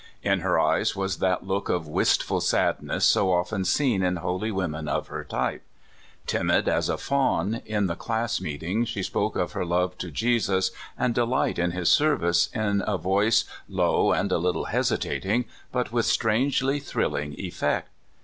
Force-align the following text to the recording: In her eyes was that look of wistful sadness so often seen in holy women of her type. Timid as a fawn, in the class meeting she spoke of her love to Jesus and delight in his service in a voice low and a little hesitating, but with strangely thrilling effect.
In 0.23 0.39
her 0.39 0.59
eyes 0.59 0.95
was 0.95 1.19
that 1.19 1.45
look 1.45 1.69
of 1.69 1.87
wistful 1.87 2.41
sadness 2.41 3.05
so 3.05 3.31
often 3.31 3.63
seen 3.65 4.01
in 4.01 4.15
holy 4.15 4.49
women 4.51 4.87
of 4.87 5.09
her 5.09 5.23
type. 5.23 5.61
Timid 6.25 6.67
as 6.67 6.89
a 6.89 6.97
fawn, 6.97 7.61
in 7.67 7.85
the 7.85 7.95
class 7.95 8.41
meeting 8.41 8.83
she 8.83 9.03
spoke 9.03 9.35
of 9.35 9.51
her 9.51 9.63
love 9.63 9.95
to 9.99 10.09
Jesus 10.09 10.71
and 10.97 11.13
delight 11.13 11.59
in 11.59 11.69
his 11.69 11.91
service 11.91 12.49
in 12.51 12.81
a 12.87 12.97
voice 12.97 13.45
low 13.69 14.11
and 14.11 14.31
a 14.31 14.39
little 14.39 14.65
hesitating, 14.65 15.45
but 15.71 15.91
with 15.91 16.07
strangely 16.07 16.79
thrilling 16.79 17.35
effect. 17.39 17.89